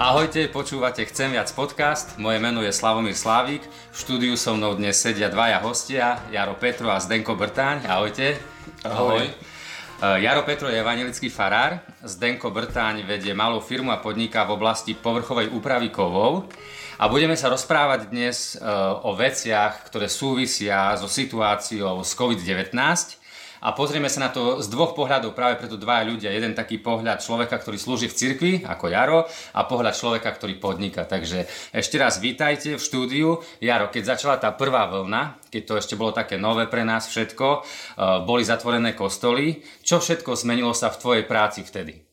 [0.00, 2.16] Ahojte, počúvate Chcem viac podcast.
[2.16, 3.60] Moje meno je Slavomír Slávík.
[3.68, 7.84] V štúdiu so mnou dnes sedia dvaja hostia, Jaro Petro a Zdenko Brtáň.
[7.84, 8.40] Ahojte.
[8.80, 9.28] Ahoj.
[9.28, 14.96] Eh, Jaro Petro je evangelický farár, Zdenko Brtáň vedie malú firmu a podniká v oblasti
[14.96, 16.48] povrchovej úpravy kovov.
[16.96, 18.64] A budeme sa rozprávať dnes eh,
[19.04, 23.19] o veciach, ktoré súvisia so situáciou s COVID-19
[23.60, 26.32] a pozrieme sa na to z dvoch pohľadov, práve preto dva ľudia.
[26.32, 29.20] Jeden taký pohľad človeka, ktorý slúži v cirkvi, ako Jaro,
[29.54, 31.04] a pohľad človeka, ktorý podniká.
[31.04, 33.28] Takže ešte raz vítajte v štúdiu.
[33.60, 37.46] Jaro, keď začala tá prvá vlna, keď to ešte bolo také nové pre nás všetko,
[37.48, 42.09] eh, boli zatvorené kostoly, čo všetko zmenilo sa v tvojej práci vtedy?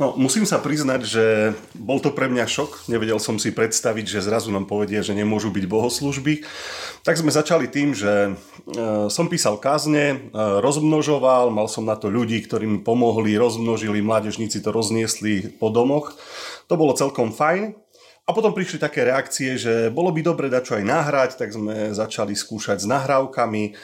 [0.00, 1.24] No, musím sa priznať, že
[1.76, 2.88] bol to pre mňa šok.
[2.88, 6.40] Nevedel som si predstaviť, že zrazu nám povedia, že nemôžu byť bohoslužby.
[7.04, 8.32] Tak sme začali tým, že e,
[9.12, 10.16] som písal kázne, e,
[10.64, 16.16] rozmnožoval, mal som na to ľudí, ktorí mi pomohli, rozmnožili, mládežníci to rozniesli po domoch.
[16.72, 17.76] To bolo celkom fajn.
[18.24, 21.92] A potom prišli také reakcie, že bolo by dobre dať čo aj nahrať, tak sme
[21.92, 23.76] začali skúšať s nahrávkami.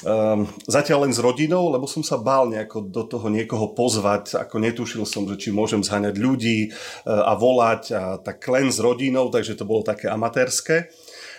[0.00, 4.56] Um, zatiaľ len s rodinou, lebo som sa bál nejako do toho niekoho pozvať, ako
[4.56, 9.28] netušil som, že či môžem zháňať ľudí uh, a volať a tak len s rodinou,
[9.28, 10.88] takže to bolo také amatérske.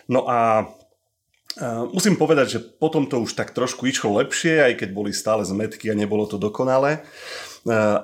[0.06, 4.90] No a uh, musím povedať, že potom to už tak trošku išlo lepšie, aj keď
[4.94, 7.02] boli stále zmetky a nebolo to dokonalé.
[7.02, 7.51] Eh,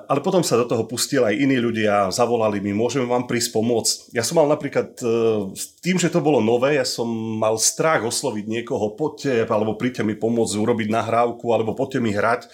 [0.06, 4.14] ale potom sa do toho pustili aj iní ľudia, zavolali mi, môžeme vám prísť pomôcť.
[4.14, 8.06] Ja som mal napríklad, eh, s tým, že to bolo nové, ja som mal strach
[8.06, 12.46] osloviť niekoho, poďte, alebo príďte mi pomôcť urobiť nahrávku, alebo poďte mi hrať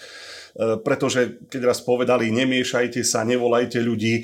[0.55, 4.23] pretože keď raz povedali, nemiešajte sa, nevolajte ľudí,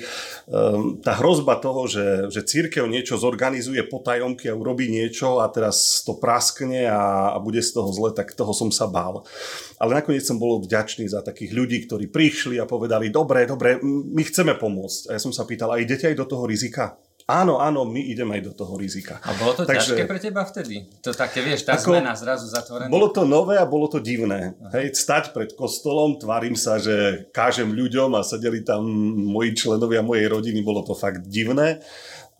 [1.04, 6.16] tá hrozba toho, že, že církev niečo zorganizuje potajomky a urobí niečo a teraz to
[6.16, 9.28] praskne a, a bude z toho zle, tak toho som sa bál.
[9.76, 14.22] Ale nakoniec som bol vďačný za takých ľudí, ktorí prišli a povedali, dobre, dobre, my
[14.24, 15.12] chceme pomôcť.
[15.12, 16.96] A ja som sa pýtal, a idete aj do toho rizika?
[17.30, 19.22] Áno, áno, my ideme aj do toho rizika.
[19.22, 20.90] A bolo to Takže, ťažké pre teba vtedy?
[21.06, 22.90] To také, vieš, tá ako, zmena zrazu zatvorená?
[22.90, 24.58] Bolo to nové a bolo to divné.
[24.58, 24.82] Aha.
[24.82, 28.82] Hej, stať pred kostolom, tvárim sa, že kážem ľuďom a sedeli tam
[29.30, 31.78] moji členovia mojej rodiny, bolo to fakt divné.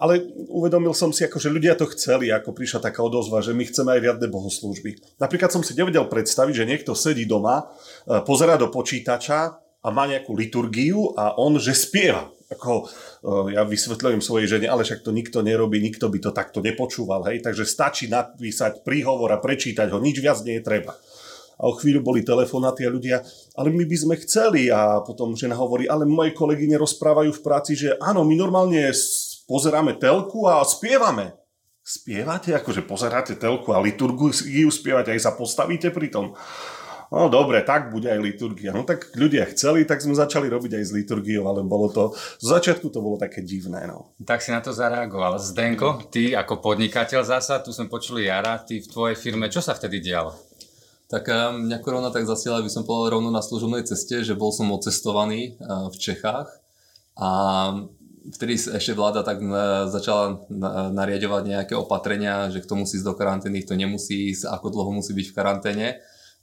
[0.03, 0.19] Ale
[0.51, 3.95] uvedomil som si, ako, že ľudia to chceli, ako prišla taká odozva, že my chceme
[3.95, 4.99] aj riadne bohoslúžby.
[5.23, 7.71] Napríklad som si nevedel predstaviť, že niekto sedí doma,
[8.03, 13.65] e, pozera do počítača a má nejakú liturgiu a on, že spieva ako uh, ja
[13.65, 17.65] vysvetľujem svojej žene, ale však to nikto nerobí, nikto by to takto nepočúval, hej, takže
[17.65, 20.95] stačí napísať príhovor a prečítať ho, nič viac nie je treba.
[21.63, 23.23] A o chvíľu boli telefonáty a ľudia,
[23.55, 24.67] ale my by sme chceli.
[24.67, 28.91] A potom žena hovorí, ale moje kolegyne rozprávajú v práci, že áno, my normálne
[29.47, 31.39] pozeráme telku a spievame.
[31.83, 32.55] Spievate?
[32.59, 36.35] Akože pozeráte telku a liturgiu spievate, aj sa postavíte pri tom
[37.13, 38.73] no dobre, tak bude aj liturgia.
[38.73, 42.47] No tak ľudia chceli, tak sme začali robiť aj s liturgiou, ale bolo to, z
[42.49, 43.85] začiatku to bolo také divné.
[43.85, 44.17] No.
[44.25, 45.37] Tak si na to zareagoval.
[45.37, 49.77] Zdenko, ty ako podnikateľ zasa, tu sme počuli Jara, ty v tvojej firme, čo sa
[49.77, 50.33] vtedy dialo?
[51.13, 54.49] Tak eh, mňa korona tak zasiela, by som povedal rovno na služobnej ceste, že bol
[54.49, 56.49] som odcestovaný eh, v Čechách
[57.21, 57.31] a
[58.33, 59.53] vtedy ešte vláda tak eh,
[59.93, 60.49] začala
[60.97, 65.13] nariadovať nejaké opatrenia, že kto musí ísť do karantény, kto nemusí ísť, ako dlho musí
[65.13, 65.89] byť v karanténe.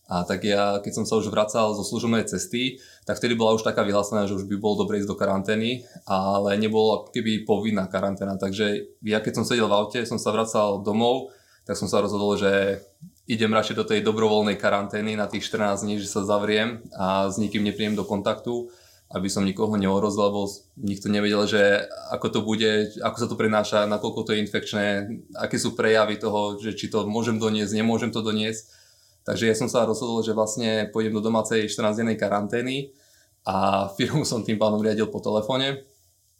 [0.09, 3.61] A tak ja, keď som sa už vracal zo služobnej cesty, tak vtedy bola už
[3.61, 8.41] taká vyhlásená, že už by bolo dobre ísť do karantény, ale nebola keby povinná karanténa.
[8.41, 11.29] Takže ja keď som sedel v aute, som sa vracal domov,
[11.61, 12.81] tak som sa rozhodol, že
[13.29, 17.37] idem radšej do tej dobrovoľnej karantény na tých 14 dní, že sa zavriem a s
[17.37, 18.65] nikým nepríjem do kontaktu,
[19.13, 20.49] aby som nikoho neohrozil, lebo
[20.81, 24.85] nikto nevedel, že ako to bude, ako sa to prenáša, nakoľko to je infekčné,
[25.37, 28.78] aké sú prejavy toho, že či to môžem doniesť, nemôžem to doniesť
[29.29, 32.89] Takže ja som sa rozhodol, že vlastne pôjdem do domácej 14-dennej karantény
[33.45, 35.85] a firmu som tým pádom riadil po telefóne.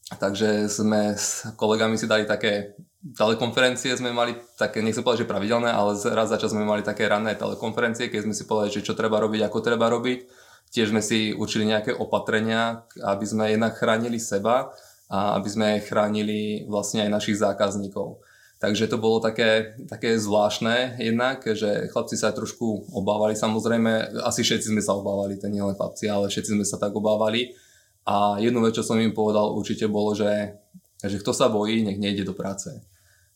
[0.09, 2.73] Takže sme s kolegami si dali také
[3.13, 7.05] telekonferencie, sme mali také, nechcem povedať, že pravidelné, ale raz za čas sme mali také
[7.05, 10.25] ranné telekonferencie, keď sme si povedali, že čo treba robiť, ako treba robiť.
[10.73, 14.73] Tiež sme si určili nejaké opatrenia, aby sme jednak chránili seba
[15.13, 18.17] a aby sme chránili vlastne aj našich zákazníkov.
[18.59, 24.75] Takže to bolo také, také zvláštne jednak, že chlapci sa trošku obávali, samozrejme, asi všetci
[24.75, 27.55] sme sa obávali, to nie len chlapci, ale všetci sme sa tak obávali.
[28.03, 30.59] A jednu vec, čo som im povedal určite bolo, že,
[30.99, 32.67] že kto sa bojí, nech nejde do práce.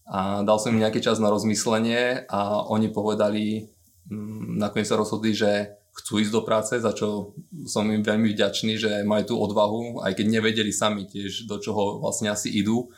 [0.03, 3.71] A dal som im nejaký čas na rozmyslenie a oni povedali,
[4.11, 7.31] mm, nakoniec sa rozhodli, že chcú ísť do práce, za čo
[7.63, 12.03] som im veľmi vďačný, že majú tú odvahu, aj keď nevedeli sami tiež, do čoho
[12.03, 12.91] vlastne asi idú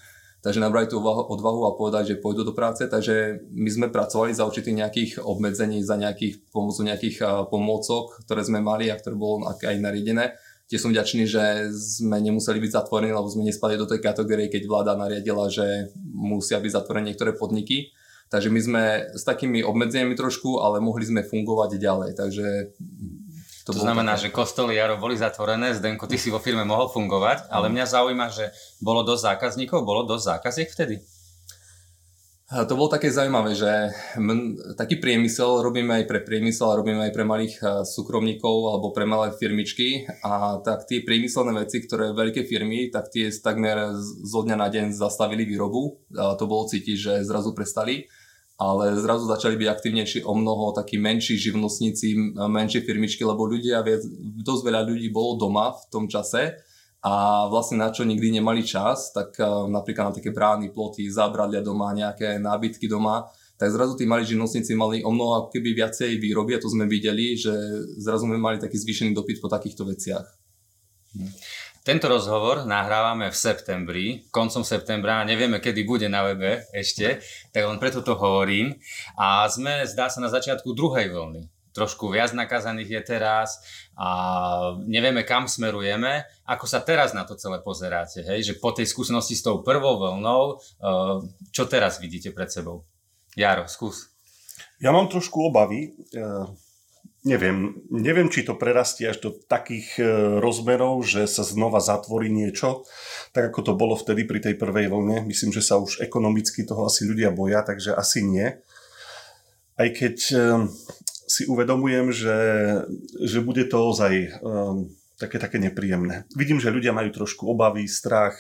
[0.45, 4.45] takže nabrali tú odvahu a povedať, že pôjdu do práce, takže my sme pracovali za
[4.45, 9.81] určitých nejakých obmedzení, za nejakých pomocou nejakých pomôcok, ktoré sme mali a ktoré bolo aj
[9.81, 14.49] nariadené tiež som vďačný, že sme nemuseli byť zatvorení, lebo sme nespali do tej kategórie,
[14.49, 17.93] keď vláda nariadila, že musia byť zatvorené niektoré podniky.
[18.33, 18.83] Takže my sme
[19.13, 22.11] s takými obmedzeniami trošku, ale mohli sme fungovať ďalej.
[22.17, 22.47] Takže
[23.65, 24.29] to, to znamená, také...
[24.29, 28.29] že kostoly Jaro boli zatvorené, Zdenko, ty si vo firme mohol fungovať, ale mňa zaujíma,
[28.29, 31.01] že bolo dosť zákazníkov, bolo dosť zákaziek vtedy?
[32.45, 33.89] To bolo také zaujímavé, že
[34.77, 37.57] taký priemysel robíme aj pre priemysel a robíme aj pre malých
[37.89, 43.33] súkromníkov alebo pre malé firmičky a tak tie priemyselné veci, ktoré veľké firmy, tak tie
[43.33, 46.05] takmer zo dňa na deň zastavili výrobu.
[46.13, 48.05] A to bolo cítiť, že zrazu prestali
[48.55, 53.83] ale zrazu začali byť aktívnejší o mnoho takí menší živnostníci, menšie firmičky, lebo ľudia,
[54.39, 56.55] dosť veľa ľudí bolo doma v tom čase
[57.05, 61.61] a vlastne na čo nikdy nemali čas, tak eh, napríklad na také brány, ploty, zábradlia
[61.61, 66.57] doma, nejaké nábytky doma, tak zrazu tí mali živnostníci mali o mnoho keby viacej výroby
[66.57, 67.53] a to sme videli, že
[68.01, 70.27] zrazu sme mali taký zvýšený dopyt po takýchto veciach.
[71.15, 71.31] Hm.
[71.85, 77.21] Tento rozhovor nahrávame v septembri, koncom septembra, nevieme, kedy bude na webe ešte,
[77.53, 78.73] tak len preto to hovorím.
[79.13, 81.45] A sme, zdá sa, na začiatku druhej vlny
[81.75, 83.59] trošku viac nakazaných je teraz
[83.99, 84.07] a
[84.87, 86.23] nevieme, kam smerujeme.
[86.47, 88.23] Ako sa teraz na to celé pozeráte?
[88.23, 88.47] Hej?
[88.47, 91.15] Že po tej skúsenosti s tou prvou vlnou, eh,
[91.51, 92.87] čo teraz vidíte pred sebou?
[93.35, 94.07] Jaro, skús.
[94.79, 95.91] Ja mám trošku obavy.
[97.25, 100.07] Neviem, neviem, či to prerastie až do takých eh,
[100.37, 102.85] rozmerov, že sa znova zatvorí niečo,
[103.33, 105.25] tak ako to bolo vtedy pri tej prvej vlne.
[105.25, 108.53] Myslím, že sa už ekonomicky toho asi ľudia boja, takže asi nie.
[109.75, 110.15] Aj keď
[111.25, 112.39] si uvedomujem, že,
[113.25, 114.13] že bude to ozaj
[114.45, 116.29] um, také, také nepríjemné.
[116.37, 118.37] Vidím, že ľudia majú trošku obavy, strach,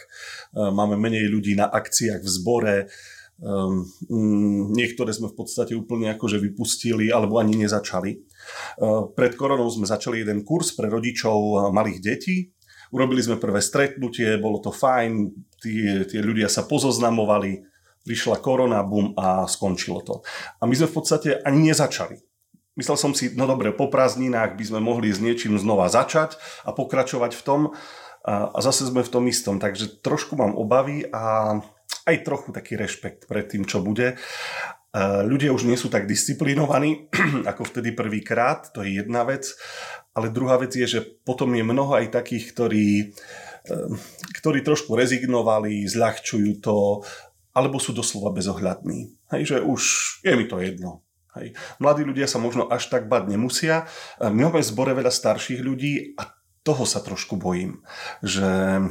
[0.53, 2.75] um, máme menej ľudí na akciách v zbore,
[3.41, 3.89] um,
[4.71, 8.21] niektoré sme v podstate úplne akože vypustili alebo ani nezačali.
[8.77, 12.55] Uh, pred koronou sme začali jeden kurz pre rodičov uh, malých detí,
[12.95, 17.65] urobili sme prvé stretnutie, bolo to fajn, tie, tie ľudia sa pozoznamovali,
[18.05, 20.21] prišla korona, bum a skončilo to.
[20.61, 22.21] A my sme v podstate ani nezačali.
[22.75, 26.35] Myslel som si, no dobre, po prázdninách by sme mohli s niečím znova začať
[26.67, 27.61] a pokračovať v tom
[28.27, 29.63] a, a zase sme v tom istom.
[29.63, 31.55] Takže trošku mám obavy a
[32.05, 34.19] aj trochu taký rešpekt pred tým, čo bude.
[35.27, 37.11] Ľudia už nie sú tak disciplinovaní
[37.51, 39.51] ako vtedy prvýkrát, to je jedna vec.
[40.15, 43.11] Ale druhá vec je, že potom je mnoho aj takých, ktorí,
[44.39, 47.03] ktorí trošku rezignovali, zľahčujú to,
[47.51, 49.11] alebo sú doslova bezohľadní.
[49.35, 49.81] Hej, že už
[50.23, 51.05] je mi to jedno
[51.35, 51.51] Hej.
[51.83, 53.83] Mladí ľudia sa možno až tak bať nemusia.
[54.23, 56.31] My máme v zbore veľa starších ľudí a
[56.63, 57.83] toho sa trošku bojím,
[58.23, 58.81] že,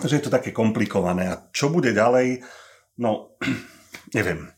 [0.00, 1.28] že je to také komplikované.
[1.28, 2.40] A čo bude ďalej?
[2.96, 3.36] No,
[4.16, 4.48] neviem.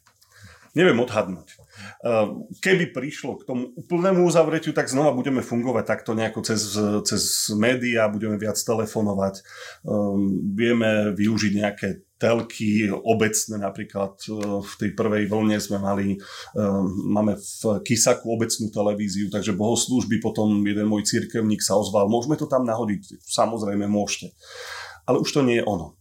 [0.73, 1.53] Neviem odhadnúť.
[2.65, 6.73] Keby prišlo k tomu úplnému uzavretiu, tak znova budeme fungovať takto nejako cez,
[7.05, 9.45] cez médiá, budeme viac telefonovať,
[10.57, 11.89] vieme využiť nejaké
[12.23, 16.19] telky obecné, napríklad e, v tej prvej vlne sme mali, e,
[17.11, 22.47] máme v Kisaku obecnú televíziu, takže bohoslúžby potom jeden môj církevník sa ozval, môžeme to
[22.47, 24.39] tam nahodiť, samozrejme môžete.
[25.03, 25.99] Ale už to nie je ono.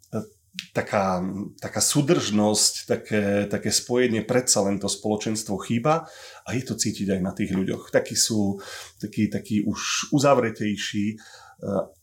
[0.76, 1.24] Taká,
[1.64, 6.04] taká súdržnosť, také, také spojenie, predsa len to spoločenstvo chýba
[6.44, 7.88] a je to cítiť aj na tých ľuďoch.
[7.88, 8.60] Takí sú
[9.00, 11.16] takí, takí už uzavretejší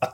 [0.00, 0.06] a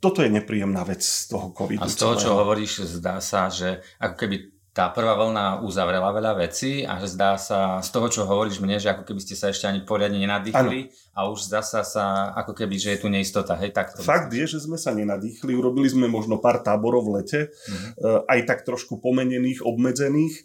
[0.00, 1.84] toto je nepríjemná vec z toho covidu.
[1.84, 4.36] A z toho, čo hovoríš, zdá sa, že ako keby
[4.72, 8.80] tá prvá vlna uzavrela veľa vecí a že zdá sa, z toho, čo hovoríš mne,
[8.80, 11.12] že ako keby ste sa ešte ani poriadne nenadýchli ano.
[11.12, 13.52] a už zdá sa, sa ako keby, že je tu neistota.
[13.60, 17.20] Hej, tak to Fakt je, že sme sa nenadýchli, urobili sme možno pár táborov v
[17.20, 18.24] lete, mm-hmm.
[18.32, 20.40] aj tak trošku pomenených, obmedzených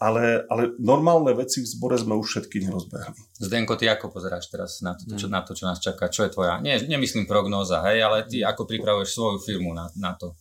[0.00, 3.20] ale, ale normálne veci v zbore sme už všetky nerozbehli.
[3.36, 5.32] Zdenko, ty ako pozeráš teraz na to, čo, mm.
[5.36, 6.08] na to, čo nás čaká?
[6.08, 10.16] Čo je tvoja, nie, nemyslím prognóza, hej, ale ty ako pripravuješ svoju firmu na, na
[10.16, 10.32] to?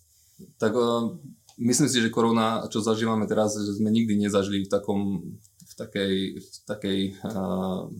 [0.56, 1.12] Tak uh,
[1.60, 5.02] myslím si, že korona, čo zažívame teraz, že sme nikdy nezažili v takom,
[5.60, 7.92] v takej, v takej uh,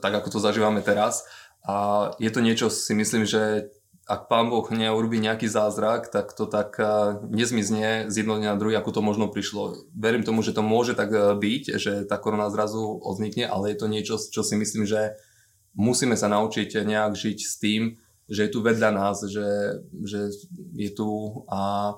[0.00, 1.24] tak ako to zažívame teraz.
[1.62, 3.70] A je to niečo, si myslím, že
[4.02, 8.58] ak pán Boh neurobí nejaký zázrak, tak to tak eh, nezmizne z jedného dňa na
[8.58, 9.86] druhý, ako to možno prišlo.
[9.94, 13.76] Verím tomu, že to môže tak eh, byť, že tá korona zrazu odnikne, ale je
[13.78, 15.14] to niečo, čo si myslím, že
[15.78, 17.82] musíme sa naučiť nejak žiť s tým,
[18.26, 20.34] že je tu vedľa nás, že, že
[20.74, 21.08] je tu
[21.46, 21.94] a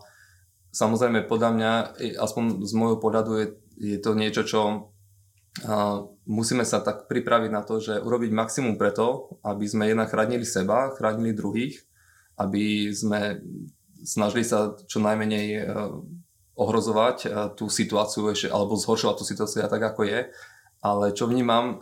[0.74, 1.72] samozrejme podľa mňa,
[2.18, 3.46] aspoň z môjho pohľadu je,
[3.94, 4.60] je to niečo, čo
[5.62, 10.42] a musíme sa tak pripraviť na to, že urobiť maximum preto, aby sme jednak chránili
[10.42, 11.78] seba, chránili druhých
[12.38, 13.38] aby sme
[14.02, 15.60] snažili sa čo najmenej e,
[16.58, 20.20] ohrozovať e, tú situáciu ešte, alebo zhoršovať tú situáciu tak, ako je.
[20.84, 21.80] Ale čo vnímam,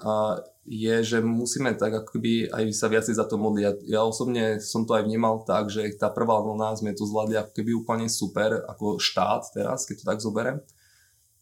[0.62, 3.62] je, že musíme tak akoby aj sa viacej za to modliť.
[3.62, 7.34] Ja, ja osobne som to aj vnímal tak, že tá prvá vlna sme tu zvládli
[7.34, 10.58] ako keby úplne super, ako štát teraz, keď to tak zoberiem.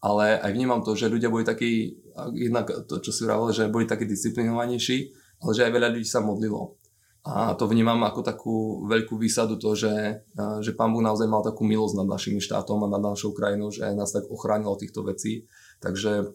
[0.00, 2.00] Ale aj vnímam to, že ľudia boli takí,
[2.32, 5.12] jednak to, čo si vravil, že boli takí disciplinovanejší,
[5.44, 6.80] ale že aj veľa ľudí sa modlilo.
[7.20, 8.56] A to vnímam ako takú
[8.88, 10.24] veľkú výsadu to, že,
[10.64, 13.84] že pán Boh naozaj mal takú milosť nad našim štátom a nad našou krajinou, že
[13.92, 15.44] nás tak ochránil od týchto vecí.
[15.84, 16.32] Takže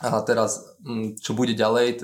[0.00, 2.00] a teraz, mm, čo bude ďalej,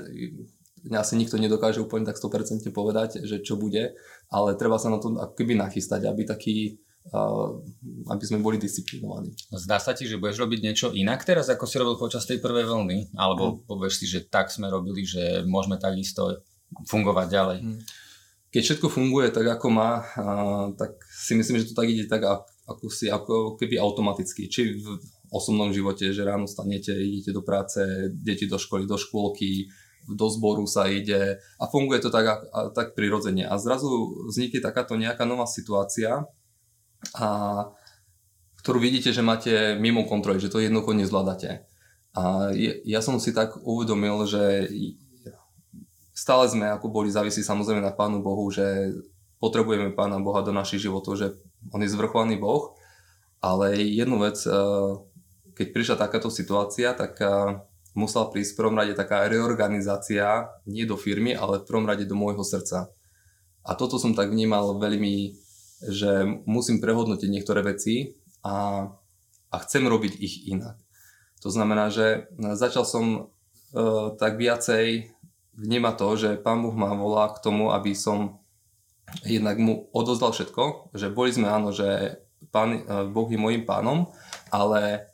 [0.93, 3.97] asi nikto nedokáže úplne tak 100% povedať, že čo bude,
[4.29, 6.79] ale treba sa na to ako keby nachystať, aby taký,
[8.07, 9.35] aby sme boli disciplinovaní.
[9.51, 12.69] Zdá sa ti, že budeš robiť niečo inak teraz, ako si robil počas tej prvej
[12.69, 13.17] vlny?
[13.17, 13.55] Alebo hm.
[13.67, 16.45] povieš si, že tak sme robili, že môžeme takisto
[16.87, 17.59] fungovať ďalej?
[17.65, 17.79] Hm.
[18.49, 20.01] Keď všetko funguje tak, ako má,
[20.73, 24.49] tak si myslím, že to tak ide tak, ako, si, ako keby automaticky.
[24.49, 24.97] Či v
[25.29, 27.81] osobnom živote, že ráno stanete, idete do práce,
[28.13, 29.69] deti do školy, do škôlky,
[30.09, 33.45] do zboru sa ide a funguje to tak, a, a, tak prirodzene.
[33.45, 33.89] A zrazu
[34.25, 36.25] vznikne takáto nejaká nová situácia,
[37.13, 37.29] a,
[38.59, 41.63] ktorú vidíte, že máte mimo kontroly, že to jednoducho nezvládate.
[42.17, 44.67] A je, ja som si tak uvedomil, že
[46.11, 48.91] stále sme ako boli závisí samozrejme na Pánu Bohu, že
[49.39, 51.37] potrebujeme Pána Boha do našich životov, že
[51.71, 52.75] On je zvrchovaný Boh,
[53.39, 54.35] ale jednu vec
[55.59, 57.19] keď prišla takáto situácia, tak
[57.91, 62.15] musela prísť v prvom rade taká reorganizácia, nie do firmy, ale v prvom rade do
[62.15, 62.87] môjho srdca.
[63.67, 65.35] A toto som tak vnímal veľmi,
[65.83, 68.87] že musím prehodnotiť niektoré veci a,
[69.51, 70.79] a chcem robiť ich inak.
[71.43, 73.19] To znamená, že začal som e,
[74.19, 75.11] tak viacej
[75.59, 78.39] vnímať to, že Pán Boh ma volá k tomu, aby som
[79.23, 82.19] jednak mu odozdal všetko, že boli sme áno, že
[82.51, 84.11] pán, e, Boh je môjim pánom,
[84.51, 85.08] ale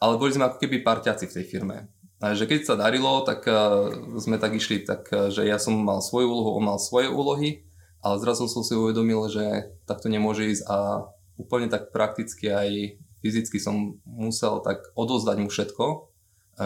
[0.00, 1.76] ale boli sme ako keby parťaci v tej firme.
[2.16, 5.76] A že keď sa darilo, tak uh, sme tak išli, tak, uh, že ja som
[5.76, 7.68] mal svoju úlohu, on mal svoje úlohy,
[8.00, 11.04] ale zrazu som si uvedomil, že takto nemôže ísť a
[11.36, 15.86] úplne tak prakticky aj fyzicky som musel tak odozdať mu všetko,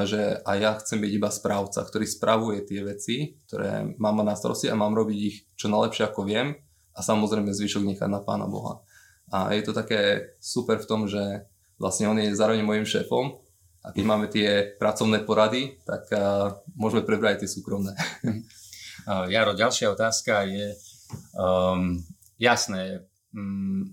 [0.06, 4.70] že a ja chcem byť iba správca, ktorý spravuje tie veci, ktoré mám na starosti
[4.70, 6.54] a mám robiť ich čo najlepšie ako viem
[6.94, 8.86] a samozrejme zvyšok nechať na Pána Boha.
[9.34, 11.46] A je to také super v tom, že
[11.80, 13.40] vlastne on je zároveň môjim šéfom
[13.80, 17.96] a keď máme tie pracovné porady, tak uh, môžeme prebrať tie súkromné.
[19.32, 20.76] Jaro, ďalšia otázka je,
[21.32, 21.96] um,
[22.36, 23.88] jasné, um,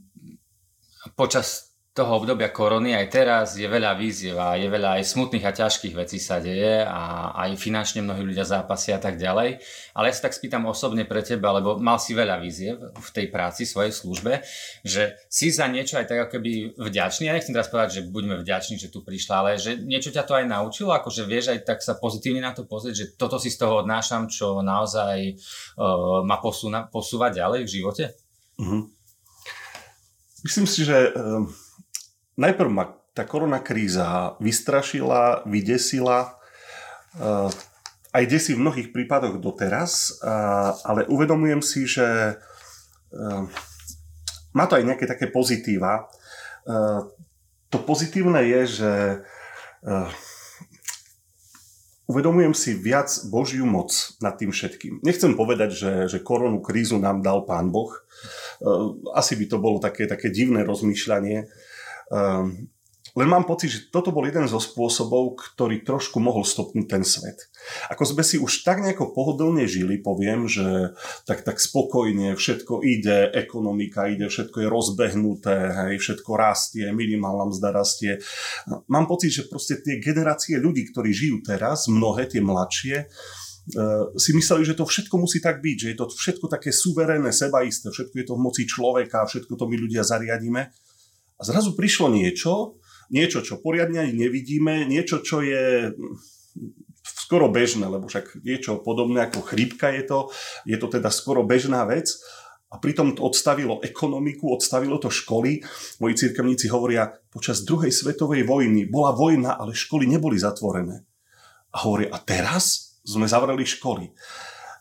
[1.16, 1.67] počas
[1.98, 5.98] toho obdobia korony aj teraz je veľa víziev a je veľa aj smutných a ťažkých
[5.98, 9.58] vecí sa deje a aj finančne mnohí ľudia zápasia a tak ďalej.
[9.98, 13.34] Ale ja sa tak spýtam osobne pre teba, lebo mal si veľa víziev v tej
[13.34, 14.46] práci, svojej službe,
[14.86, 16.38] že si za niečo aj tak ako
[16.78, 17.26] vďačný.
[17.26, 20.38] Ja nechcem teraz povedať, že buďme vďační, že tu prišla, ale že niečo ťa to
[20.38, 23.58] aj naučilo, akože vieš aj tak sa pozitívne na to pozrieť, že toto si z
[23.58, 28.04] toho odnášam, čo naozaj uh, ma posúna, posúva ďalej v živote?
[28.62, 28.82] Mm-hmm.
[30.46, 31.66] Myslím si, že uh
[32.38, 36.38] najprv ma tá korona kríza vystrašila, vydesila,
[37.18, 37.50] uh,
[38.14, 43.44] aj desí v mnohých prípadoch doteraz, uh, ale uvedomujem si, že uh,
[44.56, 46.10] má to aj nejaké také pozitíva.
[47.72, 48.92] To pozitívne je, že
[52.12, 55.00] uvedomujem si viac Božiu moc nad tým všetkým.
[55.00, 57.96] Nechcem povedať, že, že koronu krízu nám dal Pán Boh.
[59.16, 61.48] Asi by to bolo také, také divné rozmýšľanie
[62.12, 62.72] Um,
[63.18, 67.50] len mám pocit, že toto bol jeden zo spôsobov, ktorý trošku mohol stopnúť ten svet.
[67.90, 70.94] Ako sme si už tak nejako pohodlne žili, poviem, že
[71.26, 77.70] tak, tak spokojne všetko ide, ekonomika ide, všetko je rozbehnuté, hej, všetko rastie, minimálna mzda
[77.74, 78.22] rastie.
[78.86, 83.06] Mám pocit, že proste tie generácie ľudí, ktorí žijú teraz, mnohé tie mladšie, e,
[84.14, 87.90] si mysleli, že to všetko musí tak byť, že je to všetko také suverénne, sebaisté,
[87.90, 90.70] všetko je to v moci človeka, všetko to my ľudia zariadíme.
[91.38, 92.82] A zrazu prišlo niečo,
[93.14, 95.94] niečo, čo poriadne ani nevidíme, niečo, čo je
[97.06, 100.20] skoro bežné, lebo však niečo podobné ako chrípka je to,
[100.68, 102.16] je to teda skoro bežná vec
[102.68, 105.64] a pritom to odstavilo ekonomiku, odstavilo to školy.
[106.04, 111.08] Moji cirkevníci hovoria, počas druhej svetovej vojny bola vojna, ale školy neboli zatvorené.
[111.72, 114.12] A hovoria, a teraz sme zavreli školy.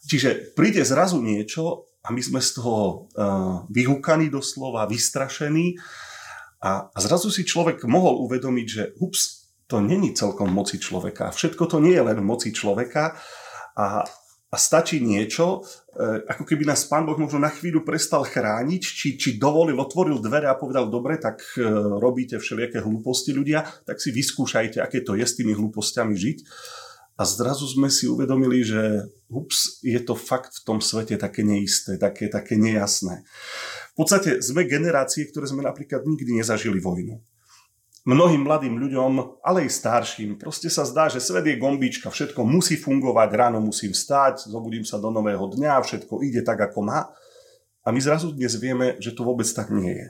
[0.06, 5.78] Čiže príde zrazu niečo a my sme z toho uh, vyhúkaní doslova, vystrašení
[6.60, 11.34] a, a zrazu si človek mohol uvedomiť, že ups, to není celkom moci človeka.
[11.34, 13.18] Všetko to nie je len moci človeka
[13.74, 14.06] a,
[14.46, 19.08] a stačí niečo, e, ako keby nás Pán Boh možno na chvíľu prestal chrániť, či,
[19.18, 21.66] či dovolil, otvoril dvere a povedal, dobre, tak e,
[21.98, 26.38] robíte všelijaké hlúposti ľudia, tak si vyskúšajte, aké to je s tými hlúpostiami žiť.
[27.16, 31.96] a zrazu sme si uvedomili, že ups, je to fakt v tom svete také neisté,
[31.96, 33.24] také, také nejasné.
[33.96, 37.16] Podstate sme generácie, ktoré sme napríklad nikdy nezažili vojnu.
[38.06, 42.78] Mnohým mladým ľuďom, ale aj starším, proste sa zdá, že svet je gombička, všetko musí
[42.78, 47.10] fungovať, ráno musím vstať, zobudím sa do nového dňa, všetko ide tak, ako má.
[47.82, 50.06] A my zrazu dnes vieme, že to vôbec tak nie je.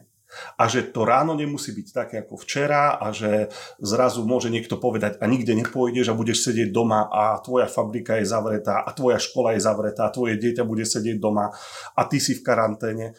[0.58, 5.22] A že to ráno nemusí byť také ako včera a že zrazu môže niekto povedať
[5.22, 9.54] a nikde nepôjdeš a budeš sedieť doma a tvoja fabrika je zavretá a tvoja škola
[9.54, 11.54] je zavretá a tvoje dieťa bude sedieť doma
[11.94, 13.14] a ty si v karanténe.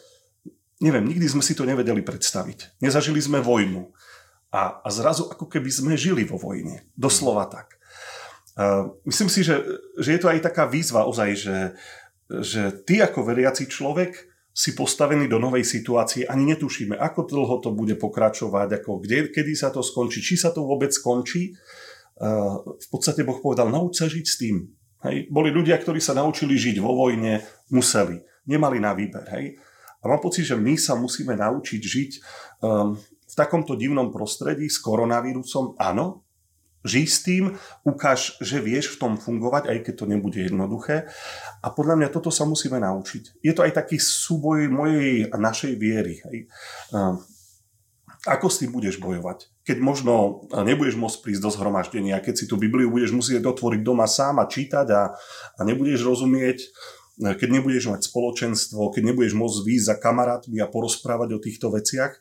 [0.78, 2.78] Neviem, nikdy sme si to nevedeli predstaviť.
[2.78, 3.90] Nezažili sme vojnu.
[4.54, 6.86] A, a zrazu ako keby sme žili vo vojne.
[6.94, 7.76] Doslova tak.
[8.58, 9.58] Uh, myslím si, že,
[9.98, 11.58] že je to aj taká výzva ozaj, že,
[12.30, 17.70] že ty ako veriaci človek si postavení do novej situácie, ani netušíme, ako dlho to
[17.70, 21.54] bude pokračovať, ako kde, kedy sa to skončí, či sa to vôbec skončí.
[22.66, 24.66] V podstate Boh povedal, nauč sa žiť s tým.
[25.06, 25.30] Hej.
[25.30, 27.38] Boli ľudia, ktorí sa naučili žiť vo vojne,
[27.70, 28.18] museli,
[28.50, 29.30] nemali na výber.
[29.30, 29.62] Hej.
[30.02, 32.10] A mám pocit, že my sa musíme naučiť žiť
[32.62, 35.76] um, v takomto divnom prostredí s koronavírusom.
[35.76, 36.28] Áno,
[36.86, 37.44] žij s tým,
[37.82, 41.10] ukáž, že vieš v tom fungovať, aj keď to nebude jednoduché.
[41.60, 43.42] A podľa mňa toto sa musíme naučiť.
[43.42, 46.22] Je to aj taký súboj mojej a našej viery.
[46.24, 46.48] Hej.
[48.26, 49.50] Ako s tým budeš bojovať?
[49.62, 54.10] Keď možno nebudeš môcť prísť do zhromaždenia, keď si tú Bibliu budeš musieť otvoriť doma
[54.10, 55.02] sám a čítať a,
[55.54, 56.66] a nebudeš rozumieť,
[57.18, 62.14] keď nebudeš mať spoločenstvo, keď nebudeš môcť výjsť za kamarátmi a porozprávať o týchto veciach,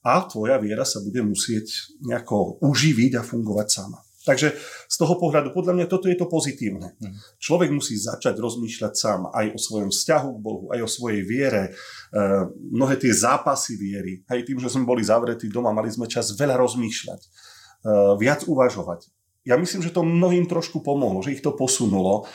[0.00, 4.00] a tvoja viera sa bude musieť nejako uživiť a fungovať sama.
[4.20, 4.52] Takže
[4.84, 6.92] z toho pohľadu, podľa mňa toto je to pozitívne.
[7.00, 7.16] Mm.
[7.40, 11.72] Človek musí začať rozmýšľať sám aj o svojom vzťahu k Bohu, aj o svojej viere,
[11.72, 12.20] e,
[12.52, 14.20] mnohé tie zápasy viery.
[14.28, 17.28] Aj tým, že sme boli zavretí doma, mali sme čas veľa rozmýšľať, e,
[18.20, 19.08] viac uvažovať.
[19.48, 22.28] Ja myslím, že to mnohým trošku pomohlo, že ich to posunulo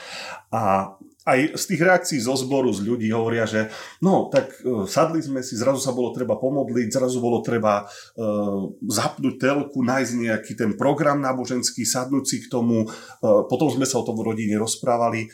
[0.49, 3.73] a aj z tých reakcií zo zboru z ľudí hovoria, že
[4.05, 8.69] no, tak uh, sadli sme si, zrazu sa bolo treba pomodliť, zrazu bolo treba uh,
[8.85, 13.99] zapnúť telku, nájsť nejaký ten program náboženský, sadnúť si k tomu, uh, potom sme sa
[13.99, 15.25] o tom v rodine rozprávali.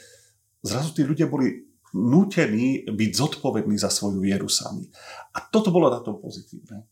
[0.64, 4.88] Zrazu tí ľudia boli nútení byť zodpovední za svoju vieru sami.
[5.36, 6.88] A toto bolo na tom pozitívne.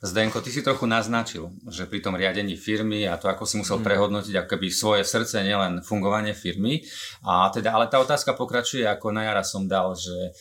[0.00, 3.76] Zdenko, ty si trochu naznačil, že pri tom riadení firmy a to, ako si musel
[3.80, 3.84] mm.
[3.84, 6.80] prehodnotiť ako keby svoje srdce, nielen fungovanie firmy.
[7.20, 10.32] A teda, ale tá otázka pokračuje, ako na jara som dal, že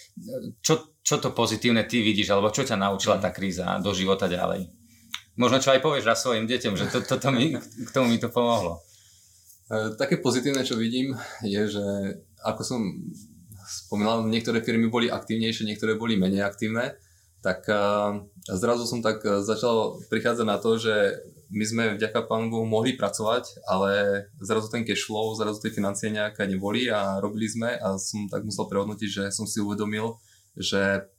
[0.64, 4.72] čo, čo to pozitívne ty vidíš, alebo čo ťa naučila tá kríza do života ďalej?
[5.36, 8.20] Možno čo aj povieš raz svojim deťom, že to, to, to mi, k tomu mi
[8.20, 8.80] to pomohlo.
[9.68, 11.86] E, také pozitívne, čo vidím, je, že
[12.48, 12.80] ako som
[13.68, 16.96] spomínal, niektoré firmy boli aktívnejšie, niektoré boli menej aktívne
[17.40, 17.66] tak
[18.48, 24.24] zrazu som tak začal prichádzať na to, že my sme vďaka Pánu mohli pracovať, ale
[24.38, 28.46] zrazu ten cash flow, zrazu tie financie nejaké neboli a robili sme a som tak
[28.46, 30.14] musel prehodnotiť, že som si uvedomil,
[30.54, 31.10] že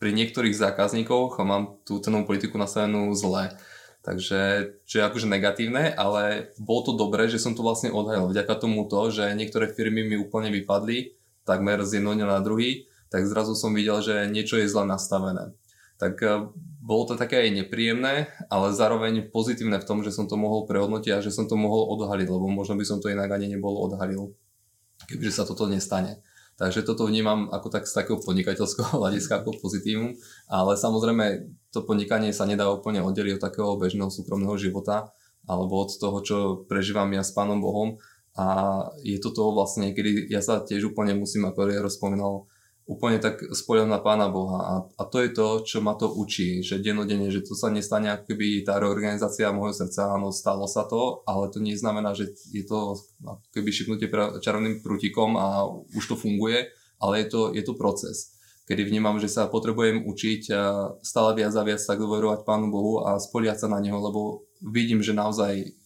[0.00, 3.52] pri niektorých zákazníkoch mám tú cenovú politiku nastavenú zle.
[4.00, 8.32] Takže, čo je akože negatívne, ale bolo to dobré, že som to vlastne odhajil.
[8.32, 13.26] Vďaka tomu to, že niektoré firmy mi úplne vypadli, takmer z jedného na druhý, tak
[13.26, 15.50] zrazu som videl, že niečo je zle nastavené.
[15.98, 16.48] Tak e,
[16.80, 21.12] bolo to také aj nepríjemné, ale zároveň pozitívne v tom, že som to mohol prehodnotiť
[21.18, 24.32] a že som to mohol odhaliť, lebo možno by som to inak ani nebol odhalil,
[25.10, 26.22] kebyže sa toto nestane.
[26.60, 30.14] Takže toto vnímam ako tak z takého podnikateľského hľadiska ako pozitívum,
[30.46, 35.10] ale samozrejme to podnikanie sa nedá úplne oddeliť od takého bežného súkromného života
[35.48, 36.36] alebo od toho, čo
[36.68, 37.96] prežívam ja s Pánom Bohom
[38.36, 38.46] a
[39.02, 42.46] je to toho vlastne, kedy ja sa tiež úplne musím, ako ja rozpomínal,
[42.90, 44.58] úplne tak spoliam na Pána Boha.
[44.58, 48.10] A, a to je to, čo ma to učí, že denodenne, že to sa nestane
[48.10, 52.66] ako keby tá reorganizácia môjho srdca, áno, stalo sa to, ale to neznamená, že je
[52.66, 54.10] to ako keby šipnutie
[54.42, 56.66] čarovným prútikom a už to funguje,
[56.98, 58.34] ale je to, je to proces,
[58.66, 60.50] kedy vnímam, že sa potrebujem učiť
[61.06, 64.98] stále viac a viac tak dôverovať Pánu Bohu a spoliať sa na Neho, lebo vidím,
[64.98, 65.78] že naozaj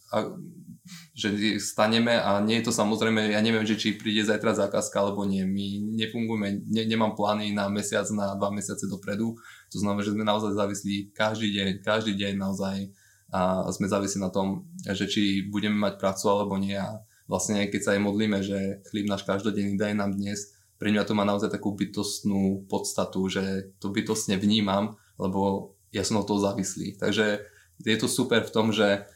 [1.14, 1.30] že
[1.62, 5.46] staneme a nie je to samozrejme, ja neviem, že či príde zajtra zákazka alebo nie.
[5.46, 9.38] My nefungujeme, ne, nemám plány na mesiac, na dva mesiace dopredu.
[9.70, 12.90] To znamená, že sme naozaj závislí každý deň, každý deň naozaj
[13.30, 16.74] a sme závislí na tom, že či budeme mať prácu alebo nie.
[16.74, 16.98] A
[17.30, 20.50] vlastne keď sa aj modlíme, že chlíb náš každodenný daj nám dnes,
[20.82, 26.18] pre mňa to má naozaj takú bytostnú podstatu, že to bytostne vnímam, lebo ja som
[26.18, 26.98] od toho závislý.
[26.98, 27.46] Takže
[27.86, 29.06] je to super v tom, že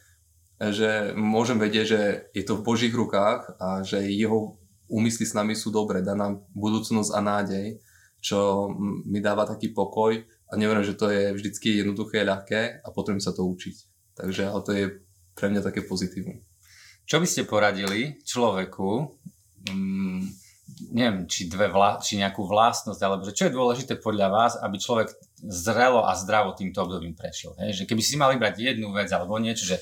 [0.59, 2.03] že môžem vedieť, že
[2.35, 4.59] je to v Božích rukách a že jeho
[4.91, 7.67] úmysly s nami sú dobré, dá nám budúcnosť a nádej,
[8.19, 8.71] čo
[9.07, 10.19] mi dáva taký pokoj
[10.51, 13.77] a neviem, že to je vždycky jednoduché, ľahké a potrebujem sa to učiť.
[14.19, 14.85] Takže ale to je
[15.39, 16.43] pre mňa také pozitívum.
[17.07, 18.91] Čo by ste poradili človeku,
[19.71, 20.21] mm,
[20.93, 24.77] neviem, či, dve vla, či nejakú vlastnosť, alebo že čo je dôležité podľa vás, aby
[24.77, 25.09] človek
[25.47, 27.55] zrelo a zdravo týmto obdobím prešiel.
[27.63, 27.85] Hej?
[27.85, 29.79] Že keby si mali brať jednu vec alebo niečo, že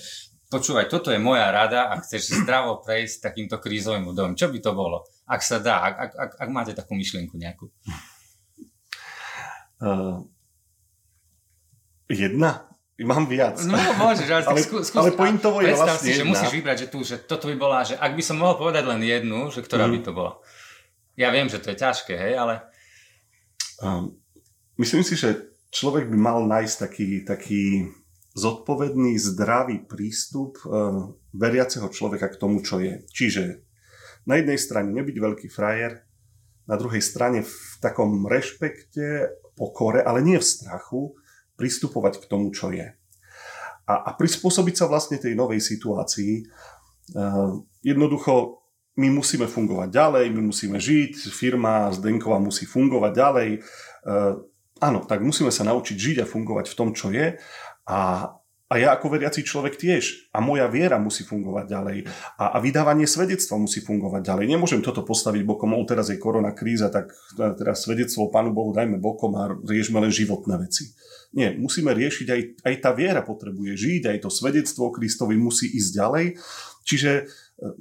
[0.46, 4.72] počúvaj, toto je moja rada, ak chceš zdravo prejsť takýmto krízovým obdobím, čo by to
[4.72, 5.02] bolo?
[5.26, 7.66] Ak sa dá, ak, ak, ak, ak máte takú myšlienku nejakú.
[9.82, 10.22] Uh,
[12.06, 12.70] jedna?
[12.96, 13.60] Mám viac.
[13.60, 16.88] No môžeš, ale, ale, skús, skús, ale pointovo je vlastne si, že musíš vybrať, že
[16.88, 19.84] tu, že toto by bola, že ak by som mohol povedať len jednu, že ktorá
[19.84, 19.92] mm.
[19.92, 20.32] by to bola.
[21.12, 22.64] Ja viem, že to je ťažké, hej, ale...
[23.84, 24.16] Um,
[24.80, 27.62] myslím si, že človek by mal nájsť taký, taký
[28.36, 33.02] zodpovedný, zdravý prístup uh, veriaceho človeka k tomu, čo je.
[33.08, 33.64] Čiže
[34.28, 36.04] na jednej strane nebyť veľký frajer,
[36.66, 41.16] na druhej strane v takom rešpekte, pokore, ale nie v strachu,
[41.56, 42.92] pristupovať k tomu, čo je.
[43.86, 46.44] A, a prispôsobiť sa vlastne tej novej situácii.
[47.16, 48.60] Uh, jednoducho,
[48.98, 53.50] my musíme fungovať ďalej, my musíme žiť, firma Zdenkova musí fungovať ďalej.
[54.02, 54.42] Uh,
[54.82, 57.38] áno, tak musíme sa naučiť žiť a fungovať v tom, čo je.
[57.86, 58.34] A,
[58.66, 60.34] a ja ako veriaci človek tiež.
[60.34, 61.98] A moja viera musí fungovať ďalej.
[62.36, 64.44] A, a vydávanie svedectva musí fungovať ďalej.
[64.50, 68.98] Nemôžem toto postaviť bokom, o teraz je korona kríza, tak teraz svedectvo Pánu Bohu dajme
[68.98, 70.90] bokom a riešme len životné veci.
[71.36, 75.90] Nie, musíme riešiť, aj, aj tá viera potrebuje žiť, aj to svedectvo Kristovi musí ísť
[75.92, 76.26] ďalej.
[76.86, 77.24] Čiže e,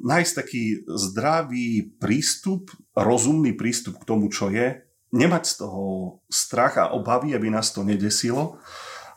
[0.02, 4.82] nájsť taký zdravý prístup, rozumný prístup k tomu, čo je,
[5.16, 5.84] nemať z toho
[6.28, 8.60] strach a obavy, aby nás to nedesilo,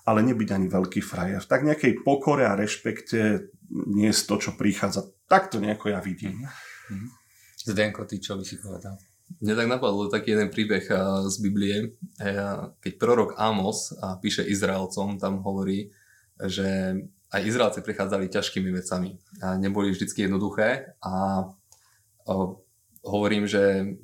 [0.08, 1.44] ale nebyť ani veľký frajer.
[1.44, 3.52] Tak nejakej pokore a rešpekte
[3.92, 5.04] nie je to, čo prichádza.
[5.28, 6.48] Tak to nejako ja vidím.
[6.48, 7.08] Mm-hmm.
[7.68, 8.96] Zdenko, ty čo by si povedal?
[9.44, 10.88] Mne tak napadlo taký jeden príbeh
[11.28, 11.92] z Biblie,
[12.80, 13.92] keď prorok Amos
[14.24, 15.92] píše Izraelcom, tam hovorí,
[16.40, 16.96] že
[17.28, 21.44] aj Izraelci prichádzali ťažkými vecami a neboli vždy jednoduché a
[23.04, 23.94] hovorím, že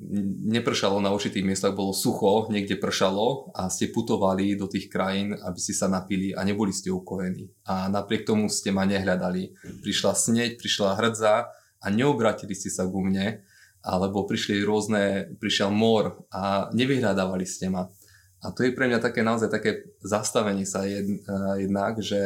[0.45, 5.59] nepršalo na určitých miestach, bolo sucho, niekde pršalo a ste putovali do tých krajín, aby
[5.59, 7.51] ste sa napili a neboli ste ukojení.
[7.67, 9.55] A napriek tomu ste ma nehľadali.
[9.83, 13.43] Prišla sneď, prišla hrdza a neobratili ste sa ku mne
[13.85, 17.85] alebo prišli rôzne, prišiel mor a nevyhľadávali ste ma.
[18.41, 21.21] A to je pre mňa také naozaj také zastavenie sa jed,
[21.57, 22.17] jednak, že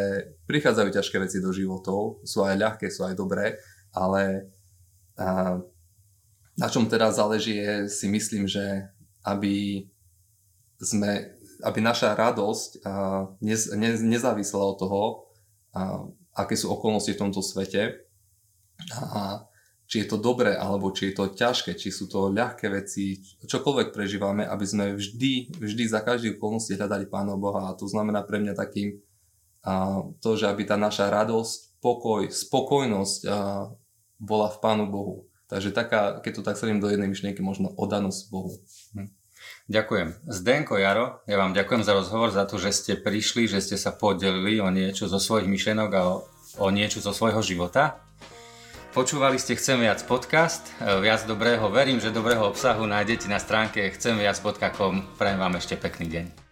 [0.48, 3.60] prichádzajú ťažké veci do životov, sú aj ľahké, sú aj dobré,
[3.96, 4.52] ale
[5.16, 5.60] a,
[6.60, 8.92] na čom teraz záleží je, si myslím, že
[9.24, 9.88] aby
[10.80, 12.84] sme, aby naša radosť
[13.44, 15.04] nez, ne, nezávisela od toho,
[15.76, 16.04] a,
[16.36, 18.04] aké sú okolnosti v tomto svete
[18.96, 19.44] a
[19.90, 23.90] či je to dobré, alebo či je to ťažké, či sú to ľahké veci, čokoľvek
[23.90, 27.74] prežívame, aby sme vždy, vždy za každý okolnosti hľadali Pána Boha.
[27.74, 29.02] A to znamená pre mňa takým
[29.66, 33.28] a, to, že aby tá naša radosť, pokoj, spokojnosť a,
[34.22, 35.29] bola v Pánu Bohu.
[35.50, 38.54] Takže taká, keď to tak sledím do jednej myšlienky, možno odanosť Bohu.
[38.94, 39.10] Hm.
[39.66, 40.08] Ďakujem.
[40.30, 43.90] Zdenko Jaro, ja vám ďakujem za rozhovor, za to, že ste prišli, že ste sa
[43.90, 46.16] podelili o niečo zo svojich myšlienok a o,
[46.62, 47.98] o niečo zo svojho života.
[48.90, 53.86] Počúvali ste Chcem viac podcast, e, viac dobrého, verím, že dobrého obsahu nájdete na stránke
[53.94, 55.18] chcemviac.com.
[55.18, 56.49] Prajem vám ešte pekný deň.